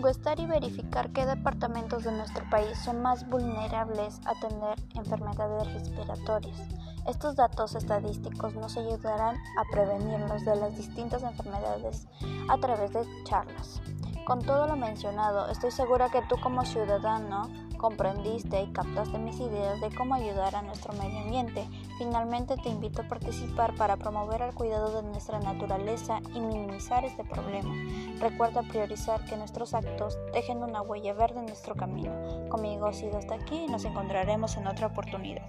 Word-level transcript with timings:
Encuestar 0.00 0.40
y 0.40 0.46
verificar 0.46 1.12
qué 1.12 1.26
departamentos 1.26 2.04
de 2.04 2.12
nuestro 2.12 2.48
país 2.48 2.78
son 2.78 3.02
más 3.02 3.28
vulnerables 3.28 4.18
a 4.24 4.32
tener 4.40 4.82
enfermedades 4.94 5.70
respiratorias. 5.74 6.58
Estos 7.06 7.36
datos 7.36 7.74
estadísticos 7.74 8.54
nos 8.54 8.78
ayudarán 8.78 9.36
a 9.36 9.64
prevenirnos 9.70 10.42
de 10.46 10.56
las 10.56 10.74
distintas 10.74 11.22
enfermedades 11.22 12.08
a 12.48 12.56
través 12.56 12.94
de 12.94 13.04
charlas. 13.24 13.82
Con 14.24 14.40
todo 14.42 14.66
lo 14.66 14.76
mencionado, 14.76 15.48
estoy 15.48 15.70
segura 15.70 16.08
que 16.10 16.22
tú 16.22 16.36
como 16.40 16.64
ciudadano 16.64 17.48
comprendiste 17.78 18.62
y 18.62 18.72
captaste 18.72 19.18
mis 19.18 19.40
ideas 19.40 19.80
de 19.80 19.90
cómo 19.94 20.14
ayudar 20.14 20.54
a 20.54 20.62
nuestro 20.62 20.92
medio 20.92 21.20
ambiente. 21.20 21.66
Finalmente 21.98 22.56
te 22.56 22.68
invito 22.68 23.02
a 23.02 23.08
participar 23.08 23.74
para 23.74 23.96
promover 23.96 24.42
el 24.42 24.54
cuidado 24.54 25.02
de 25.02 25.08
nuestra 25.08 25.40
naturaleza 25.40 26.20
y 26.34 26.40
minimizar 26.40 27.04
este 27.04 27.24
problema. 27.24 27.74
Recuerda 28.20 28.62
priorizar 28.62 29.24
que 29.24 29.36
nuestros 29.36 29.72
actos 29.72 30.18
dejen 30.34 30.62
una 30.62 30.82
huella 30.82 31.14
verde 31.14 31.40
en 31.40 31.46
nuestro 31.46 31.74
camino. 31.74 32.12
Conmigo 32.50 32.86
ha 32.86 32.92
sido 32.92 33.16
hasta 33.16 33.34
aquí 33.34 33.64
y 33.64 33.68
nos 33.68 33.84
encontraremos 33.84 34.56
en 34.58 34.66
otra 34.66 34.88
oportunidad. 34.88 35.42